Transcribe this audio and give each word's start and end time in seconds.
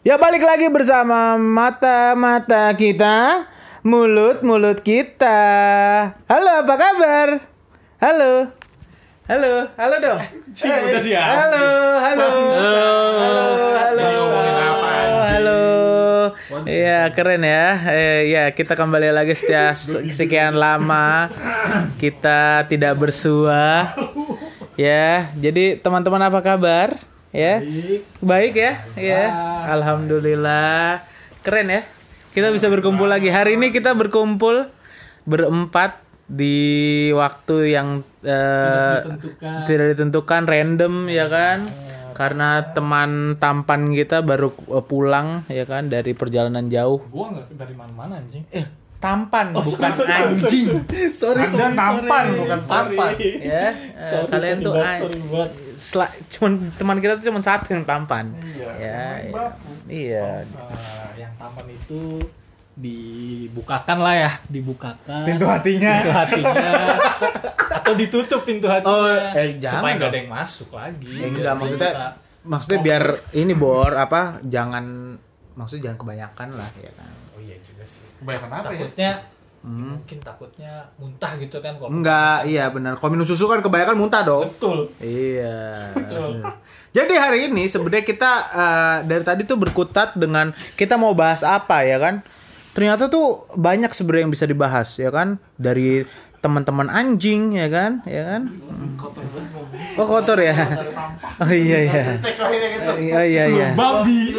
Ya 0.00 0.16
balik 0.16 0.40
lagi 0.40 0.64
bersama 0.72 1.36
mata-mata 1.36 2.72
kita, 2.72 3.44
mulut-mulut 3.84 4.80
kita. 4.80 5.36
Halo, 6.24 6.64
apa 6.64 6.74
kabar? 6.80 7.28
Halo. 8.00 8.48
Halo, 9.28 9.68
halo 9.76 9.96
dong. 10.00 10.20
Cing, 10.56 10.72
udah 10.72 11.04
diambil. 11.04 11.20
Halo, 11.20 11.68
halo. 12.00 12.28
Halo, 12.32 12.80
halo. 13.76 14.08
Anjing? 14.32 15.20
Halo. 15.20 15.60
Iya, 16.64 17.12
keren 17.12 17.44
ya. 17.44 17.66
Eh, 17.92 18.32
ya, 18.32 18.56
kita 18.56 18.80
kembali 18.80 19.12
lagi 19.12 19.36
setelah 19.36 19.76
sekian 20.16 20.56
lama 20.56 21.28
kita 22.00 22.64
tidak 22.72 22.96
bersua. 22.96 23.92
Ya, 24.80 25.28
jadi 25.36 25.76
teman-teman 25.76 26.24
apa 26.24 26.40
kabar? 26.40 26.96
Ya. 27.30 27.62
Baik 28.20 28.54
ya? 28.54 28.72
Ya. 28.94 29.24
Alhamdulillah. 29.70 31.06
Keren 31.40 31.68
ya. 31.68 31.82
Kita 32.30 32.50
bisa 32.50 32.66
berkumpul 32.66 33.06
lagi. 33.06 33.26
Hari 33.26 33.54
ini 33.54 33.70
kita 33.70 33.90
berkumpul 33.92 34.66
berempat 35.24 35.98
di 36.26 36.58
waktu 37.10 37.70
yang 37.70 37.88
eh, 38.22 38.96
ditentukan. 39.00 39.66
tidak 39.66 39.86
ditentukan 39.90 40.42
random 40.44 40.94
ya 41.06 41.26
kan 41.26 41.66
karena 42.12 42.70
teman 42.70 43.10
tampan 43.34 43.90
kita 43.90 44.22
baru 44.22 44.54
eh, 44.68 44.78
pulang 44.80 45.42
ya 45.46 45.64
kan 45.64 45.86
dari 45.86 46.14
perjalanan 46.14 46.70
jauh 46.70 47.02
Gua 47.04 47.34
nggak 47.34 47.50
dari 47.52 47.74
mana-mana 47.74 48.22
anjing. 48.22 48.46
eh 48.48 48.62
tampan 48.96 49.50
Oh, 49.52 49.64
bukan 49.64 49.90
sorry, 49.90 50.06
sorry, 50.06 50.22
anjing 50.30 50.66
Sorry, 51.12 51.40
Anda 51.42 51.66
tampan, 51.74 52.24
bukan 52.36 52.60
tampan. 52.62 53.10
ya 53.18 53.66
Eh, 53.90 54.22
kalian 54.24 54.56
tuh 54.60 54.72
an- 54.72 55.02
sela- 55.80 56.12
cuman 56.28 56.52
teman 56.70 56.96
kita 56.98 57.16
tuh 57.16 57.26
cuma 57.26 57.40
satu 57.40 57.72
yang 57.72 57.82
tampan 57.82 58.30
Iya, 58.36 58.68
ya, 58.70 59.00
ya. 59.18 59.32
bapu. 59.32 59.70
iya 59.86 60.28
Ah, 60.52 61.08
yang 61.14 61.32
tampan 61.34 61.66
itu 61.66 62.20
dibukakan 62.72 63.98
lah 63.98 64.14
ya, 64.18 64.32
dibukakan. 64.46 65.22
Pintu 65.22 65.44
hatinya. 65.44 65.92
Pintu 65.96 66.10
hatinya. 66.14 66.70
Atau 67.72 67.92
ditutup 67.94 68.40
pintu 68.42 68.66
hatinya. 68.66 68.94
Oh, 68.94 69.10
eh, 69.34 69.58
jangan 69.58 69.80
supaya 69.80 69.92
nggak 69.96 70.08
ada 70.08 70.18
yang 70.18 70.30
masuk 70.30 70.68
lagi. 70.70 71.12
Ya, 71.12 71.26
enggak, 71.26 71.54
maksudnya- 71.54 71.92
bisa- 71.92 72.14
maksudnya 72.40 72.80
biar 72.80 73.04
ini 73.34 73.52
bor 73.52 73.92
apa 73.92 74.40
jangan 74.42 75.12
maksudnya 75.52 75.82
jangan 75.86 75.98
kebanyakan 75.98 76.48
lah 76.56 76.70
ya 76.74 76.88
kan 76.90 77.10
Oh 77.30 77.40
iya 77.42 77.56
juga 77.60 77.84
sih. 77.84 78.00
Kebanyakan 78.16 78.48
apa 78.48 78.70
ya? 78.96 79.12
Hmm. 79.60 80.00
mungkin 80.00 80.24
takutnya 80.24 80.88
muntah 80.96 81.36
gitu 81.36 81.60
kan 81.60 81.76
kalau 81.76 81.92
enggak 81.92 82.48
iya 82.48 82.72
benar 82.72 82.96
kalau 82.96 83.12
minum 83.12 83.28
susu 83.28 83.44
kan 83.44 83.60
kebanyakan 83.60 83.92
muntah 83.92 84.24
dong 84.24 84.48
betul 84.56 84.88
Iya. 84.96 85.60
Betul. 86.00 86.40
Jadi 86.96 87.14
hari 87.14 87.38
ini 87.46 87.68
sebenarnya 87.68 88.02
kita 88.02 88.32
eh, 88.50 88.96
dari 89.04 89.20
tadi 89.22 89.44
tuh 89.44 89.54
berkutat 89.54 90.16
dengan 90.16 90.56
kita 90.74 90.96
mau 90.96 91.12
bahas 91.12 91.44
apa 91.44 91.84
ya 91.84 92.00
kan? 92.00 92.24
Ternyata 92.72 93.06
tuh 93.06 93.44
banyak 93.52 93.92
sebenarnya 93.92 94.22
yang 94.26 94.32
bisa 94.32 94.48
dibahas 94.48 94.96
ya 94.96 95.12
kan? 95.12 95.36
Dari 95.54 96.08
teman-teman 96.40 96.88
anjing 96.88 97.52
ya 97.54 97.68
kan? 97.68 98.00
Ya 98.08 98.24
kan? 98.32 98.42
kotor 98.96 99.22
banget 99.28 99.50
mobil. 99.52 99.78
Oh 100.00 100.06
kotor 100.08 100.38
ya? 100.40 100.56
Oh 101.36 101.52
iya 101.52 101.78
iya. 101.84 102.04
Oh 103.12 103.22
iya 103.22 103.44
iya. 103.44 103.68
babi 103.76 104.34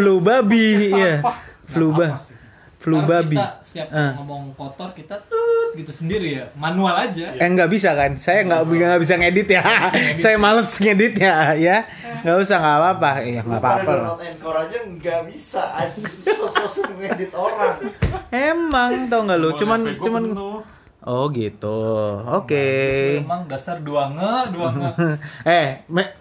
Flu 0.00 0.18
babi 0.18 0.96
iya. 0.96 1.20
Flu 1.68 1.92
ba 1.92 2.16
flu 2.78 3.04
Ntar 3.04 3.26
babi. 3.26 3.36
Kita 3.68 3.84
siap 3.84 3.88
Eh. 3.92 4.12
ngomong 4.16 4.56
kotor 4.56 4.90
kita 4.90 5.20
tut 5.28 5.76
gitu 5.76 5.92
sendiri 5.92 6.40
ya 6.40 6.44
manual 6.56 6.96
aja 6.96 7.36
Eh 7.36 7.44
nggak 7.44 7.68
bisa 7.68 7.92
kan? 7.92 8.16
Saya 8.16 8.40
nggak 8.42 8.64
nggak 8.64 9.00
bisa 9.00 9.14
ngedit 9.14 9.48
ya. 9.50 9.62
Saya 10.16 10.36
males 10.40 10.72
ngedit 10.74 11.14
ya 11.14 11.52
ya. 11.52 11.84
Nggak 12.24 12.36
usah 12.40 12.56
nggak 12.56 12.76
apa-apa. 12.80 13.10
Iya 13.22 13.40
nggak 13.44 13.60
apa-apa. 13.60 13.90
lah. 13.90 14.04
Download 14.08 14.24
Anchor 14.24 14.54
aja 14.56 14.78
nggak 14.80 15.20
bisa. 15.28 15.62
Sosok 16.48 16.88
ngedit 16.96 17.32
orang. 17.36 17.76
Emang 18.30 18.92
tau 19.06 19.20
nggak 19.22 19.38
lu? 19.38 19.50
Cuman 19.54 19.80
cuman. 20.00 20.24
Oh 21.04 21.28
gitu. 21.28 21.78
Oke. 22.26 22.66
emang 23.20 23.44
dasar 23.44 23.80
dua 23.80 24.08
nge 24.08 24.34
dua 24.52 24.68
nge 24.72 24.90
eh, 25.60 25.68
me- 25.88 26.12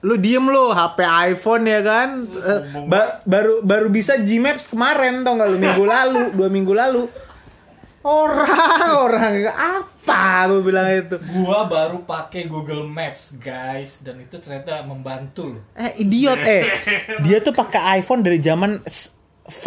lu 0.00 0.14
diem 0.14 0.44
lu 0.44 0.70
HP 0.70 0.98
iPhone 1.28 1.64
ya 1.64 1.80
kan? 1.80 2.08
Eh, 2.24 2.60
ba- 2.84 3.18
baru 3.22 3.60
baru 3.60 3.86
bisa 3.88 4.14
Gmaps 4.16 4.66
kemarin 4.66 5.20
tau 5.20 5.34
nggak 5.34 5.48
lu 5.48 5.58
minggu 5.58 5.84
lalu, 5.84 6.22
dua 6.36 6.48
minggu 6.48 6.70
lalu. 6.70 7.02
Orang 7.98 8.46
orang 9.04 9.42
apa 9.50 10.20
gue 10.46 10.62
bilang 10.62 10.86
itu? 10.88 11.18
gua 11.36 11.66
baru 11.66 12.00
pakai 12.00 12.46
Google 12.46 12.86
Maps 12.86 13.34
guys 13.34 13.98
dan 13.98 14.16
itu 14.18 14.38
ternyata 14.38 14.80
membantu 14.80 15.52
loh 15.52 15.62
Eh 15.74 15.98
idiot 15.98 16.38
eh. 16.40 16.62
Dia 17.26 17.38
tuh 17.38 17.50
pakai 17.50 17.98
iPhone 17.98 18.22
dari 18.22 18.38
zaman 18.38 18.80
s- 18.84 19.12
5. 19.44 19.66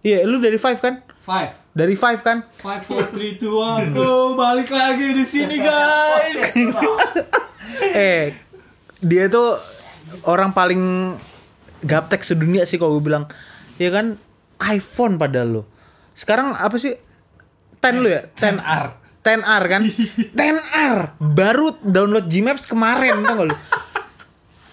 Iya, 0.00 0.22
lu 0.22 0.38
dari 0.38 0.54
5 0.54 0.78
kan? 0.78 1.00
five 1.18 1.50
Dari 1.72 1.92
5 1.92 2.22
kan? 2.22 2.38
five 2.54 2.82
four 2.82 3.02
three 3.10 3.34
two 3.34 3.56
one 3.56 3.90
oh 3.92 4.32
balik 4.32 4.68
lagi 4.68 5.10
di 5.10 5.24
sini 5.24 5.58
guys 5.58 6.54
eh 7.82 8.30
dia 9.00 9.28
tuh 9.28 9.60
orang 10.24 10.54
paling 10.54 11.14
gaptek 11.84 12.24
sedunia 12.24 12.64
sih 12.64 12.80
kalau 12.80 12.98
gue 13.00 13.12
bilang. 13.12 13.24
Ya 13.76 13.92
kan? 13.92 14.16
iPhone 14.56 15.20
padahal 15.20 15.60
lo. 15.60 15.62
Sekarang 16.16 16.56
apa 16.56 16.80
sih? 16.80 16.96
10 17.84 18.02
lu 18.02 18.08
ya? 18.08 18.24
10 18.40 18.56
10R 18.56 18.86
10R 19.20 19.62
kan? 19.68 19.82
10R 20.38 20.96
baru 21.20 21.76
download 21.84 22.26
Gmaps 22.26 22.64
kemarin 22.66 23.22
tau 23.22 23.34
gak 23.36 23.48
lu 23.52 23.56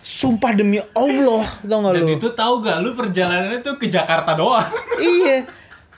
sumpah 0.03 0.51
demi 0.55 0.79
Allah 0.93 1.47
tau 1.63 1.79
gak 1.83 1.93
dan 1.99 2.03
lu 2.05 2.13
itu 2.15 2.29
tahu 2.31 2.53
gak 2.63 2.77
lu 2.79 2.95
perjalanannya 2.95 3.59
tuh 3.59 3.75
ke 3.75 3.91
Jakarta 3.91 4.35
doang. 4.35 4.71
Iya 4.99 5.47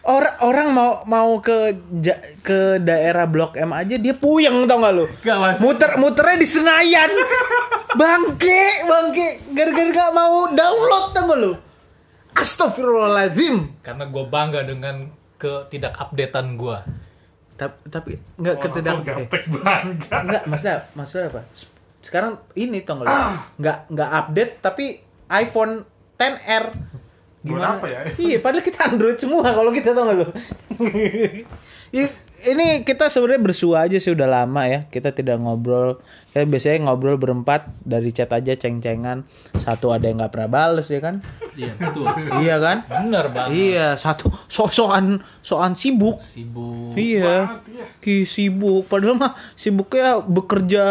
orang 0.06 0.36
orang 0.40 0.68
mau 0.70 0.92
mau 1.04 1.32
ke 1.42 1.74
ja- 2.00 2.22
ke 2.40 2.78
daerah 2.80 3.26
Blok 3.26 3.58
M 3.58 3.74
aja 3.74 3.98
dia 3.98 4.14
puyeng 4.14 4.70
tau 4.70 4.80
gak 4.80 4.94
lu? 4.94 5.06
Gak 5.22 5.38
mas. 5.38 5.58
Muter 5.58 5.98
muternya 5.98 6.38
di 6.38 6.48
Senayan. 6.48 7.12
Bangke 8.00 8.86
bangke. 8.86 9.28
Gara-gara 9.52 9.90
gak 9.90 10.12
mau 10.14 10.50
download 10.50 11.06
tau 11.12 11.24
gak 11.26 11.40
lu? 11.42 11.52
Astagfirullahaladzim. 12.36 13.82
Karena 13.82 14.06
gue 14.06 14.24
bangga 14.28 14.62
dengan 14.62 15.10
ketidak 15.36 16.00
updatean 16.00 16.56
gue 16.56 16.78
tapi 17.56 17.88
tapi 17.88 18.12
nggak 18.36 18.56
ketidak 18.60 18.96
eh, 19.00 19.04
Gaptek 19.08 19.44
bangga. 19.48 20.16
nggak 20.28 20.44
maksudnya 20.44 20.78
maksudnya 20.92 21.28
apa? 21.32 21.42
Sekarang 22.04 22.34
ini 22.54 22.84
tau 22.84 23.00
gak 23.00 23.08
lu? 23.08 23.16
Nggak 23.64 23.78
nggak 23.96 24.10
update 24.12 24.54
tapi 24.60 24.86
iPhone 25.32 25.88
10R 26.20 26.66
Buat 27.46 27.64
apa 27.78 27.86
ya? 27.86 28.00
Iya, 28.26 28.38
padahal 28.42 28.66
kita 28.66 28.80
Android 28.90 29.18
semua 29.22 29.46
kalau 29.46 29.70
kita 29.70 29.94
tau 29.94 30.10
gak 30.10 30.18
lu. 30.18 30.28
I- 32.02 32.16
ini 32.46 32.86
kita 32.86 33.10
sebenarnya 33.10 33.42
bersua 33.42 33.86
aja 33.90 33.98
sih 33.98 34.14
udah 34.14 34.26
lama 34.26 34.66
ya. 34.66 34.80
Kita 34.86 35.14
tidak 35.14 35.38
ngobrol. 35.40 36.02
Kita 36.36 36.44
biasanya 36.44 36.92
ngobrol 36.92 37.16
berempat 37.16 37.72
dari 37.80 38.12
chat 38.12 38.28
aja 38.28 38.52
ceng-cengan. 38.52 39.24
Satu 39.56 39.96
ada 39.96 40.04
yang 40.04 40.20
nggak 40.20 40.36
pernah 40.36 40.52
bales 40.52 40.92
ya 40.92 41.00
kan? 41.00 41.24
iya 41.56 41.72
betul 41.72 42.04
iya 42.44 42.56
kan? 42.60 42.78
bener 42.84 43.32
banget 43.32 43.56
Iya, 43.56 43.88
satu 43.96 44.28
sok-sokan 44.52 45.24
sokan 45.40 45.72
sibuk. 45.74 46.20
sibuk 46.20 46.92
Iya. 46.92 47.48
Banget, 47.48 47.64
iya. 47.72 47.86
Ki 48.04 48.16
sibuk 48.28 48.84
padahal 48.86 49.16
mah 49.16 49.32
sibuknya 49.56 50.20
bekerja 50.20 50.84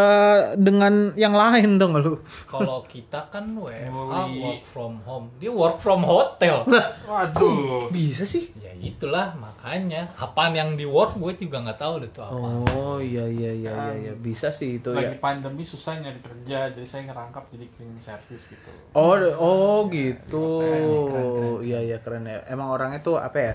dengan 0.56 1.12
yang 1.14 1.36
lain 1.36 1.76
dong 1.76 2.00
lu. 2.00 2.16
kalau 2.48 2.80
kita 2.80 3.28
kan 3.28 3.44
WFH 3.52 4.14
work 4.40 4.62
from 4.64 4.92
home 5.04 5.28
dia 5.36 5.52
work 5.52 5.76
from 5.78 6.00
hotel 6.00 6.64
Waduh. 7.04 7.92
Bisa 7.92 8.24
sih? 8.24 8.48
ya 8.56 8.72
itulah 8.74 9.36
makanya 9.36 10.08
apaan 10.16 10.52
yang 10.52 10.70
di 10.74 10.84
work 10.84 11.12
gue 11.14 11.36
juga 11.38 11.60
nggak 11.60 11.76
tahu 11.76 11.94
deh 12.00 12.08
tuh 12.08 12.24
apa 12.24 12.36
Oh 12.72 12.96
iya 12.96 13.24
iya 13.24 13.52
iya 13.52 13.72
iya, 13.72 13.92
iya. 14.00 14.12
bisa 14.14 14.48
sih 14.48 14.76
itu 14.76 14.92
ya. 14.92 15.12
Pandemi 15.36 15.62
susah 15.62 15.96
nyari 15.96 16.18
kerja, 16.18 16.68
jadi 16.68 16.84
saya 16.84 17.02
ngerangkap 17.06 17.50
jadi 17.50 17.66
cleaning 17.68 17.98
service 17.98 18.46
gitu. 18.46 18.70
Oh, 18.92 19.14
oh 19.34 19.78
gitu. 19.88 20.46
Keren. 20.60 21.60
Iya 21.60 21.78
iya 21.82 21.98
keren 21.98 22.24
ya. 22.24 22.46
Emang 22.46 22.70
orangnya 22.70 23.00
tuh 23.00 23.16
apa 23.16 23.34
ya? 23.36 23.54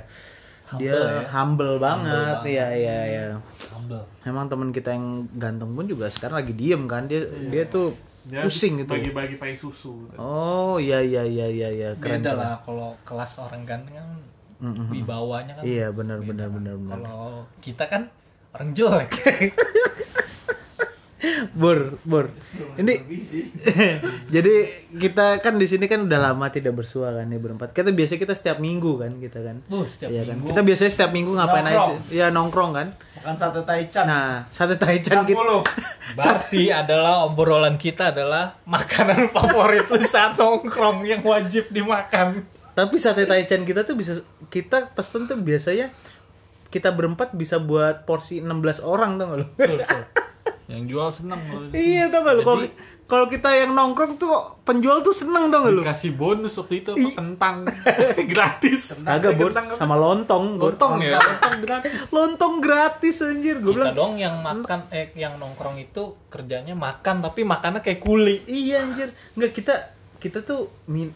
Humble 0.67 0.81
Dia 0.81 0.93
ya. 0.93 1.21
humble 1.31 1.75
banget. 1.77 2.37
Iya 2.45 2.67
iya 2.71 2.97
iya. 3.05 3.23
humble 3.69 4.03
Emang 4.21 4.45
teman 4.45 4.69
kita 4.69 4.91
yang 4.91 5.07
ganteng 5.33 5.71
pun 5.71 5.85
juga 5.85 6.05
sekarang 6.07 6.39
lagi 6.39 6.53
diem 6.53 6.83
kan. 6.85 7.05
Dia 7.05 7.23
dia 7.25 7.63
tuh 7.65 7.95
Dia 8.21 8.43
pusing 8.43 8.77
gitu. 8.77 8.91
Bagi-bagi 8.91 9.35
pai 9.35 9.55
susu. 9.55 10.05
Oh 10.13 10.77
iya 10.77 10.99
iya 10.99 11.23
iya 11.23 11.47
iya 11.47 11.69
iya 11.69 11.89
keren. 11.95 12.21
beda 12.21 12.31
lah 12.33 12.53
kalau 12.59 12.93
kelas 13.01 13.39
orang 13.39 13.63
ganteng 13.63 13.95
kan 13.95 14.09
Mm, 14.59 14.67
mm, 14.67 14.75
mm. 14.75 14.87
wibawanya 14.91 15.53
kan 15.55 15.63
Iya 15.63 15.87
benar 15.89 16.19
benar 16.19 16.51
benar 16.51 16.75
benar. 16.75 16.99
kalau 16.99 17.23
kita 17.63 17.87
kan 17.87 18.11
orang 18.51 18.75
jelek 18.75 19.07
Bur, 21.51 21.99
Bur. 22.07 22.31
Ini 22.79 22.93
jadi 24.35 24.55
kita 24.95 25.43
kan 25.43 25.59
di 25.59 25.67
sini 25.67 25.91
kan 25.91 26.07
udah 26.07 26.31
lama 26.31 26.47
tidak 26.47 26.79
bersua 26.79 27.11
kan 27.11 27.27
ya 27.27 27.39
berempat. 27.39 27.75
Kita 27.75 27.91
biasa 27.91 28.15
kita 28.15 28.33
setiap 28.39 28.63
minggu 28.63 28.95
kan 28.95 29.11
kita 29.19 29.39
kan. 29.43 29.57
Oh, 29.67 29.83
setiap 29.83 30.15
kan. 30.15 30.39
minggu. 30.39 30.47
Kita 30.55 30.61
biasanya 30.63 30.91
setiap 30.95 31.11
minggu 31.11 31.31
ngapain 31.35 31.63
Nongkrong. 31.67 31.91
aja? 31.91 32.15
Ya 32.15 32.27
nongkrong 32.31 32.71
kan. 32.71 32.87
Makan 33.19 33.35
sate 33.35 33.61
taichan. 33.67 34.05
Nah, 34.07 34.47
sate 34.47 34.75
taichan 34.79 35.27
kita. 35.27 35.35
60. 35.35 36.15
Berarti 36.15 36.63
adalah 36.71 37.27
obrolan 37.27 37.75
kita 37.75 38.15
adalah 38.15 38.55
makanan 38.63 39.27
favorit 39.35 39.91
lu 39.91 39.99
saat 40.07 40.39
nongkrong 40.39 41.03
yang 41.03 41.19
wajib 41.27 41.67
dimakan. 41.67 42.47
Tapi 42.79 42.95
sate 42.95 43.27
taichan 43.27 43.67
kita 43.67 43.83
tuh 43.83 43.99
bisa 43.99 44.23
kita 44.47 44.87
pesen 44.95 45.27
tuh 45.27 45.35
biasanya 45.35 45.91
kita 46.71 46.95
berempat 46.95 47.35
bisa 47.35 47.59
buat 47.59 48.07
porsi 48.07 48.39
16 48.39 48.79
orang 48.87 49.19
tuh 49.19 49.27
lu. 49.43 49.45
Yang 50.69 50.83
jual 50.85 51.09
seneng 51.11 51.41
loh. 51.49 51.61
iya 51.73 52.07
tau 52.07 52.21
gak 52.21 52.33
lu 52.35 52.41
kalau 52.45 52.61
Jadi- 52.61 52.97
kalau 53.03 53.25
kita 53.25 53.49
yang 53.51 53.73
nongkrong 53.73 54.15
tuh 54.15 54.29
penjual 54.61 55.01
tuh 55.01 55.09
seneng 55.11 55.49
tau 55.49 55.65
gak 55.65 55.73
lu? 55.73 55.81
Dikasih 55.81 56.13
bonus 56.13 56.53
waktu 56.53 56.75
itu 56.79 56.91
apa 56.93 57.09
kentang 57.11 57.55
gratis. 58.31 58.93
Kagak 59.01 59.33
bor 59.33 59.49
sama 59.73 59.97
lontong. 59.97 60.61
Lontong 60.61 61.01
ya. 61.01 61.17
Lontong 62.09 62.59
gratis 62.59 63.19
anjir. 63.19 63.57
Gue 63.59 63.73
Kita 63.73 63.89
bilang 63.89 63.95
dong 63.95 64.13
yang 64.15 64.35
makan 64.39 64.85
eh 64.89 65.09
yang 65.15 65.35
nongkrong 65.35 65.77
itu 65.79 66.29
kerjanya 66.29 66.73
makan 66.73 67.21
tapi 67.21 67.41
makannya 67.41 67.81
kayak 67.81 67.97
kuli. 67.99 68.45
iya 68.45 68.81
anjir. 68.81 69.09
Enggak 69.33 69.51
kita 69.53 69.73
kita 70.17 70.39
tuh 70.41 70.69
min- 70.85 71.15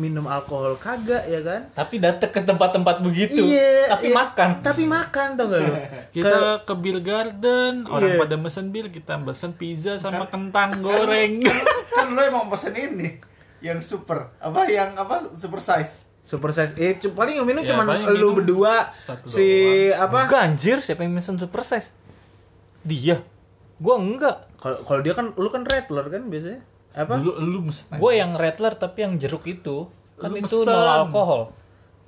minum 0.00 0.24
alkohol 0.24 0.80
kagak 0.80 1.28
ya 1.28 1.40
kan? 1.44 1.68
Tapi 1.76 2.00
datang 2.00 2.32
ke 2.32 2.40
tempat-tempat 2.40 3.04
begitu. 3.04 3.44
Iya, 3.44 3.92
tapi 3.92 4.08
iya. 4.08 4.16
makan. 4.16 4.48
Tapi 4.64 4.82
makan 4.88 5.28
tau 5.36 5.46
gak 5.52 5.60
lu? 5.60 5.74
Kita 6.16 6.64
ke 6.64 6.74
Beer 6.80 6.98
Garden, 7.04 7.84
orang 7.84 8.16
Iya. 8.16 8.20
pada 8.24 8.36
mesen 8.40 8.72
bir, 8.72 8.88
kita 8.88 9.20
pesen 9.20 9.52
pizza 9.52 10.00
sama 10.00 10.24
kentang 10.28 10.80
goreng. 10.80 11.44
kan 11.96 12.08
lo 12.12 12.20
emang 12.24 12.48
pesen 12.48 12.72
ini 12.72 13.20
yang 13.62 13.78
super 13.78 14.34
apa 14.42 14.66
yang 14.66 14.98
apa 14.98 15.38
super 15.38 15.62
size 15.62 16.02
Super 16.22 16.54
size. 16.54 16.78
Eh 16.78 16.94
paling 17.02 17.34
yang 17.42 17.46
minum 17.46 17.66
Ya, 17.66 17.74
cuman 17.74 17.98
paling 17.98 18.06
lu 18.14 18.30
berdua 18.38 18.94
satu 18.94 19.26
si 19.26 19.90
apa? 19.90 20.30
Enggak 20.30 20.42
anjir, 20.46 20.78
siapa 20.78 21.02
yang 21.02 21.18
mesen 21.18 21.34
super 21.34 21.66
size? 21.66 21.90
Dia. 22.86 23.18
Gua 23.82 23.98
enggak. 23.98 24.46
Kalau 24.62 24.86
kalau 24.86 25.00
dia 25.02 25.18
kan 25.18 25.34
lu 25.34 25.50
kan 25.50 25.66
rattler 25.66 26.06
kan 26.06 26.30
biasanya. 26.30 26.62
Apa? 26.94 27.14
Lu 27.18 27.60
mesen. 27.62 27.88
Gue 27.90 28.12
yang 28.14 28.32
Rattler 28.32 28.74
tapi 28.74 28.98
yang 29.00 29.16
jeruk 29.16 29.44
itu 29.44 29.88
kan 30.14 30.28
Lu 30.28 30.38
itu 30.38 30.56
mesen. 30.58 30.68
nol 30.68 30.88
alkohol. 31.02 31.42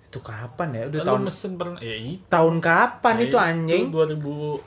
Itu 0.07 0.19
kapan 0.21 0.69
ya? 0.71 0.83
Udah 0.87 1.01
Lu 1.01 1.07
tahun 1.07 1.23
mesen 1.25 1.51
pernah 1.55 1.79
ya 1.79 1.97
itu. 1.97 2.23
tahun 2.27 2.57
kapan 2.59 3.15
itu 3.21 3.35
Ya, 3.35 3.45
anjing? 3.45 3.85
Itu 3.85 3.97
2000 3.97 4.61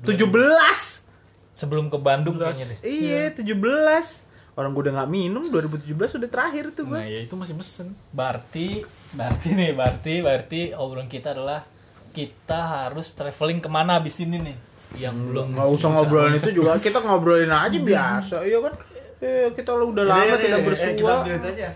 17. 0.00 1.04
Sebelum 1.52 1.86
ke 1.86 1.98
Bandung 1.98 2.34
Belas. 2.34 2.56
kayaknya 2.56 2.66
deh. 2.72 2.78
Iya, 2.82 3.22
17. 3.32 4.24
Orang 4.52 4.72
gue 4.72 4.82
udah 4.82 4.94
nggak 4.94 5.10
minum 5.10 5.44
2017 5.46 5.92
udah 6.16 6.28
terakhir 6.28 6.64
tuh 6.72 6.84
Nah, 6.84 6.98
gue. 6.98 7.02
ya 7.06 7.20
itu 7.22 7.34
masih 7.34 7.54
mesen. 7.54 7.92
Berarti, 8.10 8.82
berarti 9.12 9.48
nih, 9.50 9.70
berarti, 9.72 10.14
berarti 10.20 10.60
obrolan 10.74 11.06
kita 11.06 11.32
adalah 11.32 11.64
kita 12.10 12.58
harus 12.82 13.12
traveling 13.12 13.58
ke 13.58 13.68
mana 13.68 13.96
abis 13.96 14.18
ini 14.18 14.40
nih? 14.40 14.56
Yang 14.98 15.16
belum 15.22 15.46
Nggak 15.54 15.68
usah 15.70 15.88
ngobrolin 15.88 16.34
itu 16.34 16.50
juga 16.50 16.74
kita 16.76 16.98
ngobrolin 16.98 17.46
aja 17.46 17.78
biasa, 17.92 18.36
iya 18.42 18.58
kan? 18.58 18.74
Eh, 19.20 19.52
kita 19.52 19.70
lu 19.72 19.92
udah 19.92 20.04
lama 20.06 20.24
Jadi, 20.26 20.42
tidak 20.42 20.58
eh, 20.58 20.64
bersua. 20.64 20.90
kita 20.90 21.12
lanjut 21.14 21.42
aja 21.46 21.68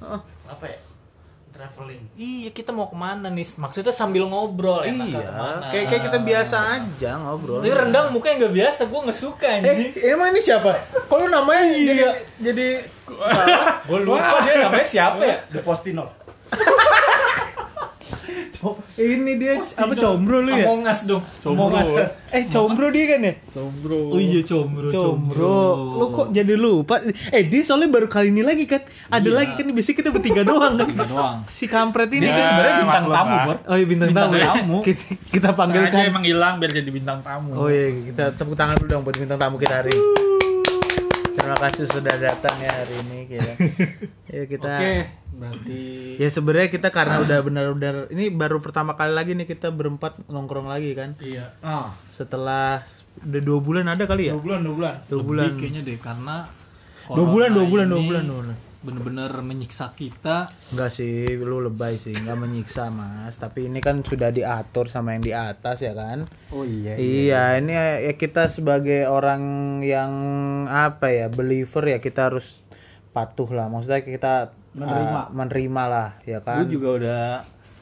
Heeh. 0.00 0.20
apa 0.44 0.64
ya 0.66 0.78
traveling 1.50 2.02
Iya, 2.14 2.48
kita 2.50 2.70
mau 2.70 2.86
ke 2.86 2.96
mana 2.96 3.28
nih? 3.28 3.46
Maksudnya 3.54 3.92
sambil 3.92 4.24
ngobrol 4.24 4.80
ya, 4.80 4.90
Iya, 4.90 5.20
kayak 5.68 5.86
kayak 5.86 6.02
kita 6.04 6.18
biasa 6.18 6.56
aja 6.72 7.10
ngobrol. 7.16 7.60
Tapi 7.60 7.70
rendang 7.70 8.10
mukanya 8.10 8.36
nggak 8.40 8.54
biasa, 8.56 8.80
gue 8.84 9.00
nggak 9.02 9.18
suka 9.18 9.46
Eh, 9.46 9.56
anjing. 9.60 9.92
emang 10.04 10.28
ini 10.30 10.40
siapa? 10.40 10.70
Kalau 11.04 11.26
namanya 11.26 11.62
jadi 11.70 12.02
jadi 12.40 12.66
Gue 13.84 13.98
lupa 14.00 14.40
dia 14.40 14.54
namanya 14.60 14.86
siapa 14.86 15.20
ya? 15.20 15.36
the 15.48 15.60
postino 15.60 16.10
ini 18.94 19.32
dia 19.34 19.56
apa 19.58 19.92
combro 19.94 20.38
lu 20.38 20.52
ya? 20.52 20.64
Among 20.64 20.84
Us 20.84 21.00
dong. 21.02 21.22
Us. 21.22 21.90
Eh 22.30 22.44
combro 22.46 22.88
dia 22.88 23.04
kan 23.08 23.20
ya? 23.22 23.34
Combro. 23.50 23.98
Oh 24.10 24.18
iya, 24.18 24.40
combro, 24.42 24.88
Combro. 24.88 25.58
Lu 25.96 26.04
kok 26.10 26.26
jadi 26.30 26.54
lupa? 26.54 27.00
Eh 27.28 27.42
dia 27.42 27.60
soalnya 27.60 27.88
baru 27.88 28.06
kali 28.06 28.28
ini 28.28 28.40
lagi 28.40 28.64
kan? 28.64 28.84
Ada 29.08 29.24
Iya. 29.24 29.34
lagi 29.34 29.52
kan 29.54 29.64
biasanya 29.66 29.96
kita 29.96 30.10
bertiga 30.10 30.42
doang 30.42 30.74
kan? 30.76 30.88
doang. 31.02 31.36
Si 31.48 31.64
kampret 31.64 32.10
ini 32.10 32.22
Dia 32.22 32.28
itu 32.28 32.36
tuh 32.36 32.46
sebenarnya 32.46 32.74
bintang 32.80 33.06
tamu. 33.08 33.36
Bor. 33.42 33.56
Oh 33.64 33.74
iya 33.74 33.86
bintang, 33.86 34.08
Bintang 34.10 34.28
tamu. 34.28 34.44
tamu. 34.44 34.78
Kita, 34.86 35.02
kita 35.30 35.48
Sengaja 35.48 35.56
panggilkan. 35.56 36.00
emang 36.06 36.24
hilang 36.24 36.54
biar 36.56 36.70
jadi 36.70 36.90
bintang 36.90 37.18
tamu. 37.20 37.50
Oh 37.54 37.66
iya, 37.66 37.86
kita 38.04 38.24
tepuk 38.34 38.54
tangan 38.54 38.76
dulu 38.76 38.88
dong 38.88 39.02
buat 39.02 39.16
bintang 39.16 39.38
tamu 39.38 39.56
kita 39.56 39.74
hari 39.76 39.90
ini. 39.90 40.29
Terima 41.30 41.56
kasih 41.56 41.84
sudah 41.86 42.14
datang 42.16 42.56
ya 42.58 42.72
hari 42.72 42.94
ini 43.00 43.18
kita. 43.26 43.52
Ya 44.30 44.46
kita 44.46 44.70
Oke, 44.72 44.94
berarti 45.32 45.80
Ya 46.14 46.28
sebenarnya 46.28 46.68
kita 46.68 46.88
karena 46.88 47.18
udah 47.18 47.38
benar-benar 47.40 47.94
ini 48.08 48.30
baru 48.30 48.58
pertama 48.58 48.94
kali 48.94 49.10
lagi 49.10 49.34
nih 49.34 49.42
kita 49.44 49.68
berempat 49.68 50.22
nongkrong 50.24 50.66
lagi 50.66 50.94
kan. 50.94 51.18
iya. 51.18 51.50
ah 51.58 51.90
Setelah 52.08 52.86
udah 53.20 53.40
dua 53.40 53.58
bulan 53.58 53.86
ada 53.86 54.06
kali 54.06 54.26
ya? 54.26 54.32
dua 54.32 54.42
bulan 54.44 54.60
dua 54.62 54.74
bulan 54.76 54.94
Dua 55.02 55.18
Lebih 55.18 55.26
bulan. 55.26 55.50
kayaknya 55.56 55.80
deh 55.82 55.98
karena 55.98 56.36
Dua 57.10 57.26
bulan, 57.26 57.50
dua 57.50 57.66
bulan, 57.66 57.86
dua 57.88 58.00
bulan, 58.00 58.22
dua 58.24 58.38
bulan. 58.38 58.56
Bener-bener 58.80 59.28
menyiksa 59.40 59.92
kita. 59.92 60.56
Enggak 60.72 60.90
sih, 60.90 61.36
lu 61.36 61.60
lebay 61.60 61.94
sih, 61.94 62.16
enggak 62.16 62.38
menyiksa 62.38 62.88
mas. 62.88 63.36
Tapi 63.36 63.68
ini 63.68 63.78
kan 63.78 64.00
sudah 64.00 64.32
diatur 64.32 64.88
sama 64.88 65.12
yang 65.12 65.20
di 65.20 65.36
atas 65.36 65.84
ya 65.84 65.92
kan. 65.92 66.24
oh 66.48 66.64
iya 66.64 66.96
Iya, 66.96 67.42
ini 67.60 67.72
ya 67.76 68.12
kita 68.16 68.48
sebagai 68.48 69.04
orang 69.04 69.42
yang 69.84 70.12
apa 70.64 71.12
ya, 71.12 71.26
believer 71.28 71.84
ya 71.86 71.98
kita 72.00 72.32
harus 72.32 72.64
patuh 73.10 73.52
lah. 73.52 73.68
Maksudnya 73.68 74.00
kita 74.00 74.56
Menerima. 74.70 75.20
uh, 75.20 75.26
menerima 75.28 75.82
lah, 75.84 76.08
ya 76.24 76.40
kan. 76.40 76.64
Gue 76.64 76.78
juga 76.78 76.88
udah 76.96 77.24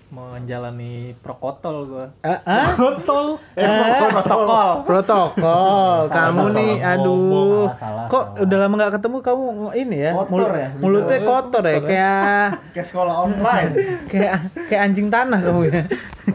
menjalani 0.09 1.13
protokol 1.15 1.77
gue. 1.85 2.07
Eh, 2.23 2.39
ah? 2.41 2.73
Protol 2.73 3.37
Eh, 3.55 4.09
Protokol. 4.09 4.69
protokol. 4.83 6.09
kamu 6.09 6.33
salah 6.41 6.55
nih, 6.55 6.73
ngomong, 6.75 6.91
aduh. 6.91 7.67
salah, 7.75 8.07
Kok 8.07 8.25
salah. 8.27 8.43
udah 8.43 8.57
lama 8.59 8.75
nggak 8.75 8.93
ketemu 8.95 9.17
kamu 9.21 9.45
ini 9.75 9.97
ya? 10.01 10.13
Kotor 10.15 10.51
ya? 10.51 10.69
Mulutnya 10.75 11.19
kotor 11.23 11.63
ya, 11.63 11.79
kayak 11.79 12.45
kayak 12.73 12.87
sekolah 12.87 13.15
online 13.23 13.71
kayak 14.11 14.33
kayak 14.65 14.81
anjing 14.83 15.09
tanah 15.09 15.39
kamu 15.39 15.61
ya. 15.67 15.83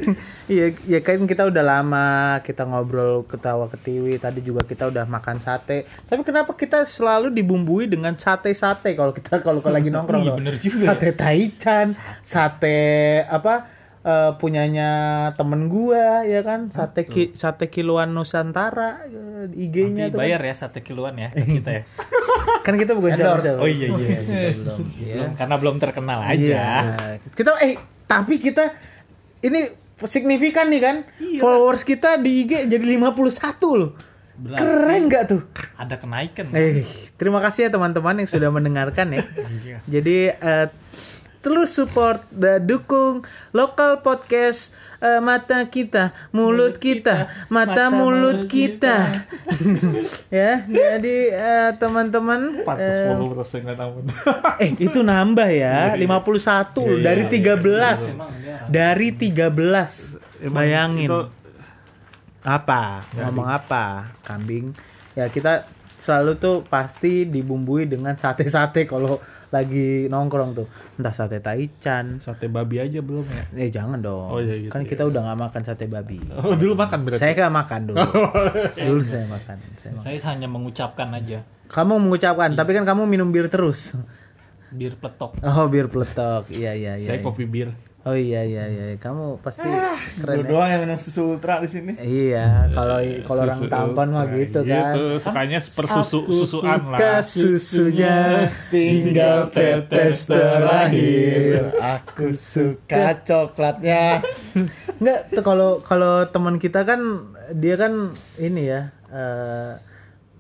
Iya, 0.44 0.76
ya 0.84 1.00
kan 1.00 1.24
kita 1.24 1.48
udah 1.48 1.64
lama 1.64 2.08
kita 2.44 2.68
ngobrol 2.68 3.24
ketawa 3.24 3.72
ketiwi. 3.72 4.20
Tadi 4.20 4.44
juga 4.44 4.68
kita 4.68 4.92
udah 4.92 5.08
makan 5.08 5.40
sate. 5.40 5.88
Tapi 6.04 6.22
kenapa 6.22 6.52
kita 6.52 6.84
selalu 6.84 7.32
dibumbui 7.32 7.88
dengan 7.88 8.12
sate-sate 8.14 8.92
kalau 8.92 9.16
kita 9.16 9.40
kalau 9.40 9.64
kalau 9.64 9.80
lagi 9.80 9.88
nongkrong? 9.96 10.20
Iya, 10.20 10.32
bener 10.36 10.56
juga 10.60 10.92
Sate 10.92 11.16
taichan, 11.16 11.96
sate 12.22 12.80
apa? 13.24 13.72
eh, 14.04 14.32
punyanya 14.36 14.90
temen 15.40 15.72
gua 15.72 16.28
ya 16.28 16.44
kan 16.44 16.68
sate 16.68 17.08
ki- 17.08 17.32
sate 17.34 17.72
kiloan 17.72 18.12
Nusantara 18.12 19.08
eh, 19.08 19.48
IG-nya 19.48 20.12
tuh 20.12 20.20
bayar 20.20 20.44
ya 20.44 20.52
satu 20.52 20.84
kiloan 20.84 21.16
ya 21.16 21.32
ke 21.32 21.48
kita 21.48 21.70
ya. 21.72 21.84
kan 22.68 22.76
kita 22.76 23.00
bukan. 23.00 23.16
Oh 23.60 23.68
iya, 23.68 23.88
iya. 23.96 24.18
kita 24.20 24.50
belum 24.60 24.80
ya. 25.00 25.16
Belum, 25.16 25.32
karena 25.40 25.56
belum 25.56 25.76
terkenal 25.80 26.20
aja. 26.20 26.36
Iya. 26.36 26.68
Kita 27.32 27.56
eh 27.64 27.80
tapi 28.04 28.44
kita 28.44 28.76
ini 29.40 29.83
signifikan 30.08 30.70
nih 30.70 30.82
kan. 30.82 30.96
Followers 31.40 31.84
kita 31.84 32.20
di 32.20 32.44
IG 32.44 32.68
jadi 32.68 32.86
51 32.98 33.80
loh. 33.80 33.92
Berarti 34.34 34.66
Keren 34.66 35.02
nggak 35.08 35.24
tuh? 35.30 35.42
ada 35.78 35.96
kenaikan. 35.96 36.50
Eh, 36.58 36.82
terima 37.22 37.38
kasih 37.38 37.68
ya 37.68 37.70
teman-teman 37.70 38.18
yang 38.18 38.30
sudah 38.30 38.50
mendengarkan 38.50 39.14
ya. 39.14 39.22
Iya. 39.64 39.78
Jadi 39.86 40.18
eh, 40.34 40.68
terus 41.44 41.76
support 41.76 42.24
dan 42.32 42.64
dukung 42.64 43.28
lokal 43.52 44.00
podcast 44.00 44.72
eh, 45.04 45.20
mata 45.20 45.68
kita, 45.68 46.16
mulut 46.32 46.80
kita, 46.80 47.28
mata, 47.52 47.92
mulut 47.92 48.48
kita. 48.48 49.28
ya, 50.32 50.64
jadi 50.64 51.18
eh, 51.36 51.70
teman-teman 51.76 52.64
eh, 52.80 53.12
eh 54.64 54.72
itu 54.80 55.04
nambah 55.04 55.50
ya, 55.52 56.00
51 56.00 56.80
loh, 56.80 56.98
dari 57.04 57.24
13. 57.28 58.72
Dari 58.72 59.08
13. 59.12 60.48
Bayangin. 60.48 61.12
Apa? 62.44 63.04
Ngomong 63.20 63.48
apa? 63.52 64.16
Kambing. 64.24 64.72
Ya 65.20 65.28
kita 65.28 65.68
selalu 66.04 66.36
tuh 66.36 66.56
pasti 66.68 67.24
dibumbui 67.24 67.88
dengan 67.88 68.16
sate-sate 68.20 68.84
kalau 68.84 69.24
lagi 69.54 70.10
nongkrong 70.10 70.58
tuh. 70.58 70.68
Entah 70.98 71.14
sate 71.14 71.38
taichan. 71.38 72.18
Sate 72.26 72.50
babi 72.50 72.82
aja 72.82 73.00
belum 73.06 73.22
ya? 73.30 73.44
Eh 73.54 73.70
jangan 73.70 74.02
dong. 74.02 74.34
Oh, 74.34 74.42
iya 74.42 74.58
gitu 74.58 74.74
kan 74.74 74.82
ya. 74.82 74.90
kita 74.90 75.06
udah 75.06 75.22
nggak 75.30 75.40
makan 75.46 75.62
sate 75.62 75.86
babi. 75.86 76.18
Oh, 76.44 76.58
dulu 76.58 76.74
makan 76.74 77.06
berarti. 77.06 77.22
Saya 77.22 77.32
gak 77.38 77.54
makan 77.54 77.80
dulu. 77.94 78.02
dulu 78.90 79.02
saya 79.06 79.26
makan. 79.30 79.56
Saya 79.78 79.92
makan. 79.94 80.04
Saya 80.04 80.18
hanya 80.34 80.48
mengucapkan 80.50 81.08
aja 81.14 81.40
Kamu 81.70 81.94
mengucapkan, 82.02 82.54
tapi 82.58 82.76
kan 82.76 82.84
kamu 82.84 83.06
minum 83.08 83.30
bir 83.30 83.48
terus. 83.48 83.94
bir 84.74 84.98
peletok. 84.98 85.38
Oh, 85.46 85.70
bir 85.70 85.86
peletok. 85.88 86.50
Iya, 86.50 86.74
iya, 86.74 86.94
iya. 86.98 87.08
Saya 87.14 87.22
iya. 87.22 87.26
kopi 87.26 87.46
bir. 87.46 87.70
Oh 88.04 88.20
iya 88.20 88.44
iya 88.44 88.68
iya, 88.68 88.86
kamu 89.00 89.40
pasti 89.40 89.64
keren 90.20 90.36
Lu 90.36 90.44
ya. 90.44 90.50
doang 90.52 90.70
yang 90.76 90.82
minum 90.84 91.00
susu 91.00 91.40
ultra 91.40 91.64
di 91.64 91.72
sini. 91.72 91.96
Iya, 91.96 92.68
kalau 92.76 93.00
kalau 93.24 93.42
orang 93.48 93.72
tampan 93.72 94.08
mah 94.12 94.28
gitu 94.28 94.60
kan. 94.68 94.92
Gitu, 94.92 95.04
sukanya 95.24 95.60
persusu 95.64 96.18
susuan 96.28 96.84
Suka 96.84 97.00
lah. 97.00 97.24
susunya 97.24 98.16
tinggal 98.68 99.48
tetes 99.56 100.28
terakhir. 100.28 101.72
Aku 101.80 102.36
suka 102.36 103.24
coklatnya. 103.24 104.20
Enggak, 105.00 105.20
kalau 105.40 105.80
kalau 105.80 106.28
teman 106.28 106.60
kita 106.60 106.84
kan 106.84 107.00
dia 107.56 107.80
kan 107.80 108.12
ini 108.36 108.68
ya 108.68 108.92
eh, 109.16 109.80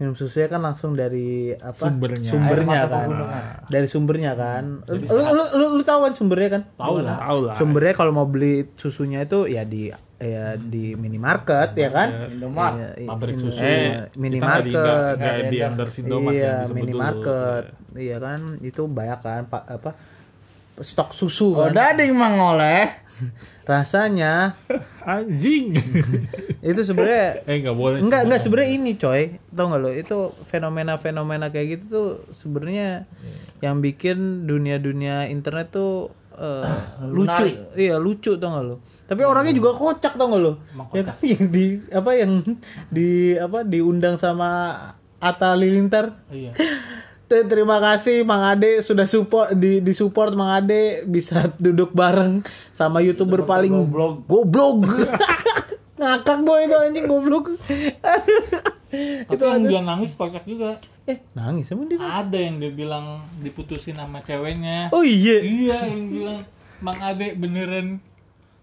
minum 0.04 0.14
susunya 0.14 0.46
kan 0.46 0.60
langsung 0.60 0.92
dari 0.92 1.32
apa 1.54 1.80
Sumbernya. 1.80 2.28
sumbernya 2.28 2.76
Air 2.78 2.90
kan 2.90 3.08
pegunungan. 3.08 3.44
dari 3.66 3.88
sumbernya 3.88 4.32
kan 4.34 4.64
lu, 4.84 5.00
lu, 5.00 5.44
lu, 5.50 5.66
lu 5.74 5.82
tahu 5.82 6.00
kan 6.02 6.14
sumbernya 6.14 6.50
kan 6.52 6.62
Tahu 6.76 6.96
lah. 7.00 7.18
Tahu 7.18 7.40
lah. 7.42 7.56
sumbernya 7.56 7.94
kalau 7.94 8.12
mau 8.12 8.26
beli 8.26 8.68
susunya 8.76 9.24
itu 9.24 9.48
ya 9.48 9.64
di 9.64 9.88
ya 10.16 10.56
di 10.56 10.92
minimarket 10.94 11.72
ya 11.74 11.90
kan 11.90 12.08
Indomaret. 12.30 12.76
Iya, 12.76 12.90
i- 12.98 13.08
Pabrik 13.08 13.34
in- 13.34 13.42
susu. 13.42 13.60
Eh, 13.60 13.92
minimarket 14.14 15.16
nggak- 15.16 15.48
di 15.48 15.58
endorse 15.60 15.98
iya 16.00 16.12
yang 16.60 16.68
minimarket 16.70 17.64
iya 17.94 18.18
kan 18.18 18.40
itu 18.60 18.82
banyak 18.86 19.20
kan 19.20 19.42
pak 19.46 19.64
apa 19.70 19.92
stok 20.76 21.12
susu 21.12 21.54
Oh, 21.54 21.66
kan 21.66 21.76
dading 21.94 22.12
mangoleh. 22.12 23.03
rasanya 23.72 24.58
Anjing. 25.04 25.76
itu 26.70 26.82
sebenarnya 26.84 27.44
eh 27.44 27.58
nggak 27.60 27.78
boleh. 27.78 27.98
enggak 28.00 28.22
enggak 28.28 28.42
sebenarnya. 28.44 28.72
ini 28.72 28.92
coy. 28.96 29.22
Tau 29.52 29.66
nggak 29.68 29.82
lo? 29.82 29.90
Itu 29.92 30.18
fenomena-fenomena 30.48 31.52
kayak 31.52 31.68
gitu 31.80 31.86
tuh 31.92 32.10
sebenarnya 32.32 33.04
yang 33.60 33.84
bikin 33.84 34.48
dunia-dunia 34.48 35.28
internet 35.28 35.76
tuh 35.76 36.12
eh, 36.40 36.64
lucu. 37.16 37.46
Iya 37.76 38.00
lucu 38.00 38.40
tau 38.40 38.50
nggak 38.56 38.66
lo? 38.66 38.76
Tapi 39.04 39.22
orangnya 39.28 39.54
juga 39.54 39.76
kocak 39.76 40.16
tau 40.16 40.28
nggak 40.32 40.42
lo? 40.42 40.54
Ya 40.96 41.04
kan 41.04 41.16
yang 41.20 41.46
di 41.52 41.66
apa 41.92 42.12
yang 42.16 42.32
di 42.88 43.36
apa 43.36 43.68
diundang 43.68 44.16
sama 44.16 44.50
Atta 45.20 45.56
Lilintar? 45.56 46.16
Iya. 46.32 46.56
Te- 47.34 47.50
Terima 47.50 47.82
kasih 47.82 48.22
Mang 48.22 48.46
Ade 48.46 48.78
sudah 48.80 49.10
support 49.10 49.58
di 49.58 49.82
di 49.82 49.90
support 49.92 50.30
Mang 50.32 50.54
Ade 50.54 51.02
bisa 51.04 51.50
duduk 51.58 51.90
bareng 51.92 52.46
sama 52.70 53.02
youtuber 53.02 53.42
paling 53.42 53.74
goblok. 53.74 54.22
goblok. 54.24 54.86
Ngakak 55.98 56.40
boy 56.42 56.62
itu 56.62 56.76
anjing 56.76 57.06
goblok. 57.06 57.46
Tapi 59.26 59.42
yang 59.42 59.66
dia 59.66 59.82
nangis 59.82 60.14
banyak 60.14 60.46
juga. 60.46 60.78
eh 61.04 61.18
nangis 61.34 61.66
emang 61.68 61.90
dia. 61.90 61.98
Ada 61.98 62.38
yang 62.38 62.62
dia 62.62 62.70
bilang 62.70 63.06
diputusin 63.42 63.98
sama 63.98 64.22
ceweknya. 64.22 64.94
Oh 64.94 65.02
iya. 65.02 65.42
Iya 65.42 65.78
yang 65.90 66.06
bilang 66.06 66.40
Mang 66.78 67.02
Ade 67.02 67.34
beneran 67.34 67.98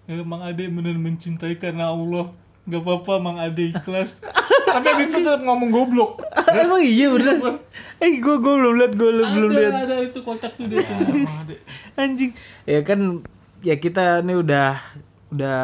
eh, 0.06 0.22
Mang 0.22 0.46
Ade 0.46 0.70
beneran 0.70 1.02
mencintai 1.02 1.58
karena 1.58 1.90
Allah. 1.90 2.30
Gak 2.70 2.80
apa-apa 2.80 3.12
Mang 3.18 3.36
Ade 3.36 3.70
ikhlas. 3.70 4.14
Tapi 4.70 4.86
abis 4.86 5.06
itu 5.08 5.18
tetap 5.20 5.42
ngomong 5.42 5.68
goblok. 5.68 6.22
emang 6.54 6.78
iya 6.78 7.10
bener. 7.10 7.58
Eh 7.98 8.16
gue 8.16 8.36
gue 8.36 8.54
belum 8.54 8.74
lihat 8.76 8.92
gue 8.94 9.10
belum 9.10 9.50
Ada, 9.50 9.58
lihat 9.58 9.72
ada 9.82 9.96
itu 10.00 10.20
kocak 10.22 10.54
tuh 10.54 10.64
dia 10.64 10.78
anjing. 12.00 12.30
Ya 12.64 12.80
kan 12.80 13.26
ya 13.60 13.76
kita 13.76 14.22
ini 14.22 14.38
udah 14.38 14.78
udah 15.30 15.62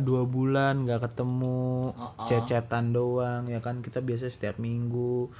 dua 0.00 0.22
bulan 0.24 0.82
nggak 0.82 1.02
ketemu 1.04 1.94
cecetan 2.26 2.90
doang 2.90 3.46
ya 3.46 3.58
kan 3.58 3.78
kita 3.78 3.98
biasa 3.98 4.26
setiap 4.26 4.58
minggu 4.58 5.30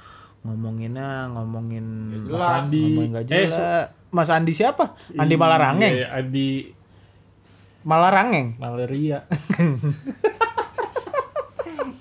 ngomonginnya 0.43 1.27
ngomongin 1.29 1.83
Mas 2.25 2.67
Andi. 2.67 2.83
ngomongin 2.95 3.11
Eh, 3.25 3.47
jelas. 3.47 3.91
Mas 4.11 4.29
Andi 4.29 4.51
siapa 4.51 4.95
Andi 5.11 5.35
Malarangeng 5.35 5.91
Iya, 5.93 6.07
Andi 6.13 6.71
Malarangeng 7.83 8.55
malaria. 8.55 9.27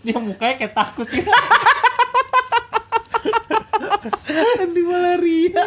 Dia 0.05 0.17
mukanya 0.19 0.55
kayak 0.57 0.75
takut 0.75 1.09
ya. 1.17 1.25
Andi 4.61 4.83
Malaria 4.83 5.65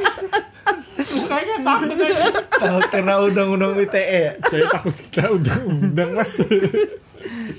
Mukanya 0.97 1.43
kayak 1.47 1.61
takut 1.63 1.89
aja. 1.95 2.25
Kalau 2.51 2.81
kena 2.87 3.13
undang-undang 3.19 3.73
ITE 3.79 3.97
ya. 3.99 4.33
Saya 4.43 4.65
takut 4.67 4.93
kita 4.93 5.31
udah 5.31 5.57
undang 5.65 6.11
mas. 6.13 6.37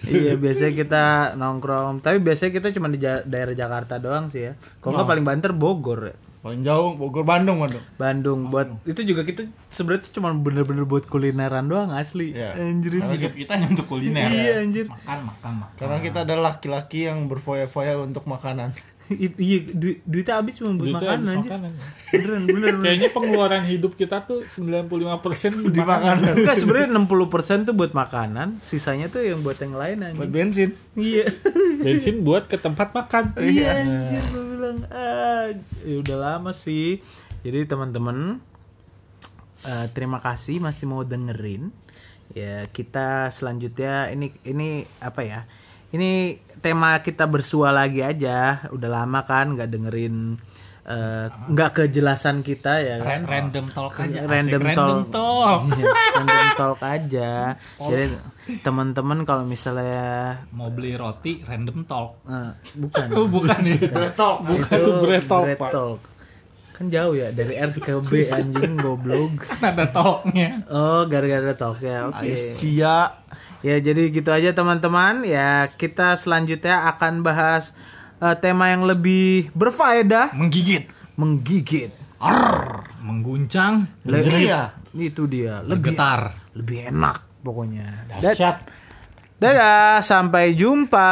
iya 0.09 0.33
biasanya 0.33 0.73
kita 0.73 1.05
nongkrong 1.35 2.01
tapi 2.01 2.17
biasanya 2.19 2.53
kita 2.55 2.69
cuma 2.73 2.89
di 2.89 2.97
ja- 2.97 3.21
daerah 3.21 3.53
Jakarta 3.53 4.01
doang 4.01 4.33
sih 4.33 4.49
ya 4.49 4.53
kalau 4.81 4.97
nggak 4.97 5.11
paling 5.11 5.27
banter 5.27 5.53
Bogor 5.53 6.01
ya. 6.07 6.17
Paling 6.49 6.65
jauh 6.65 6.97
Bogor 6.97 7.23
Bandung, 7.23 7.61
Bandung. 7.61 7.85
Bandung 7.95 8.41
buat 8.49 8.69
itu 8.83 9.05
juga 9.05 9.21
kita 9.21 9.45
sebenarnya 9.69 10.09
tuh 10.09 10.13
cuma 10.17 10.33
bener-bener 10.33 10.83
buat 10.83 11.05
kulineran 11.05 11.69
doang 11.69 11.93
asli 11.93 12.33
Iya. 12.33 12.57
anjir 12.57 13.05
kita 13.37 13.53
hanya 13.53 13.69
untuk 13.69 13.85
kuliner. 13.87 14.33
Iya, 14.33 14.65
anjir. 14.65 14.89
Makan, 14.89 15.29
makan, 15.29 15.53
makan. 15.61 15.77
Karena 15.77 15.97
kita 16.01 16.19
adalah 16.25 16.43
laki-laki 16.51 17.05
yang 17.05 17.29
berfoya-foya 17.29 18.01
untuk 18.01 18.25
makanan. 18.25 18.73
Iya 19.09 19.73
duit 19.73 20.05
duitnya 20.05 20.37
habis 20.37 20.61
cuma 20.61 20.77
buat 20.77 20.85
Duitnya 20.85 21.01
makan 21.01 21.17
habis 21.19 21.33
anjir 21.33 21.51
makanan. 21.51 21.71
beneran 21.73 22.43
bener 22.45 22.61
bener 22.69 22.85
Kayaknya 22.85 23.09
pengeluaran 23.09 23.65
hidup 23.65 23.93
kita 23.97 24.17
tuh 24.21 24.45
95% 24.45 25.65
Di 25.73 25.81
makanan. 25.81 26.33
Enggak 26.37 26.57
sebenarnya 26.61 26.89
60% 26.93 27.65
tuh 27.65 27.73
buat 27.73 27.93
makanan, 27.93 28.61
sisanya 28.61 29.09
tuh 29.09 29.25
yang 29.25 29.41
buat 29.41 29.57
yang 29.57 29.73
lain 29.73 29.97
Buat 29.97 30.13
anjing. 30.13 30.29
bensin. 30.29 30.71
Iya. 30.93 31.25
Bensin 31.81 32.21
buat 32.21 32.53
ke 32.53 32.61
tempat 32.61 32.93
makan. 32.93 33.33
Iya 33.41 33.69
anjir 33.81 34.25
bilang 34.69 34.85
ah 34.93 35.49
ya 35.85 35.97
udah 36.05 36.17
lama 36.21 36.53
sih. 36.53 37.01
Jadi 37.41 37.65
teman-teman 37.65 38.37
eh, 39.65 39.87
terima 39.97 40.21
kasih 40.21 40.61
masih 40.61 40.85
mau 40.85 41.01
dengerin. 41.01 41.73
Ya 42.37 42.69
kita 42.69 43.33
selanjutnya 43.33 44.13
ini 44.13 44.37
ini 44.45 44.85
apa 45.01 45.25
ya? 45.25 45.41
Ini 45.89 46.37
tema 46.61 47.01
kita 47.01 47.25
bersua 47.25 47.73
lagi 47.73 48.05
aja. 48.05 48.69
Udah 48.69 48.91
lama 48.93 49.25
kan 49.25 49.57
nggak 49.57 49.73
dengerin 49.73 50.37
eh, 50.89 51.27
nggak 51.29 51.71
kejelasan 51.75 52.41
kita 52.41 52.81
ya. 52.81 52.97
kan? 52.99 53.23
Ran- 53.23 53.53
random 53.53 53.67
talk 53.69 53.93
aja. 53.95 54.19
asik. 54.19 54.33
random, 54.33 54.61
random 54.65 55.01
talk, 55.05 55.13
talk. 55.13 55.61
Iya, 55.71 55.87
random 56.17 56.49
talk 56.55 56.81
aja. 56.81 57.31
Jadi 57.93 58.05
teman-teman 58.59 59.19
kalau 59.23 59.45
misalnya 59.45 60.41
Mau 60.51 60.73
beli 60.73 60.97
roti, 60.97 61.45
random 61.45 61.85
talk. 61.85 62.25
eh, 62.25 62.51
bukan 62.75 63.07
Oh, 63.13 63.29
bukan 63.29 63.59
nih. 63.61 63.79
Bretok, 63.85 64.37
bukan 64.43 64.73
itu 64.73 64.89
tuh 64.89 64.95
bretok, 64.99 65.43
bread 65.45 65.61
talk. 65.61 66.01
Kan 66.73 66.95
jauh 66.95 67.11
ya 67.11 67.35
dari 67.35 67.59
R 67.59 67.75
ke 67.75 67.99
B 68.01 68.31
anjing 68.31 68.79
goblok. 68.79 69.35
Kan 69.45 69.75
ada 69.75 69.91
talknya. 69.91 70.63
Oh, 70.71 71.05
gara-gara 71.05 71.51
talk 71.53 71.83
ya. 71.83 72.07
Oke. 72.07 72.39
Sia. 72.39 73.19
Ya, 73.67 73.77
jadi 73.83 74.15
gitu 74.15 74.31
aja 74.31 74.55
teman-teman. 74.55 75.27
Ya, 75.27 75.67
kita 75.75 76.15
selanjutnya 76.15 76.87
akan 76.95 77.27
bahas 77.27 77.75
eh, 78.19 78.37
tema 78.39 78.69
yang 78.69 78.83
lebih 78.83 79.51
berfaedah, 79.53 80.35
Menggigit. 80.35 80.87
menggigit. 81.15 81.91
Arr, 82.19 82.83
mengguncang. 82.99 83.87
Lebih 84.03 84.51
Iya. 84.51 84.75
itu 84.93 85.25
dia, 85.25 85.63
lebih 85.63 85.95
Bergetar. 85.95 86.35
lebih 86.53 86.91
enak 86.91 87.17
pokoknya. 87.41 88.11
Dahsyat. 88.19 88.57
Dadah, 89.39 90.03
sampai 90.03 90.51
jumpa. 90.53 91.11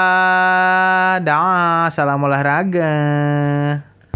Dah, 1.23 1.87
salam 1.89 2.19
olahraga. 2.21 2.91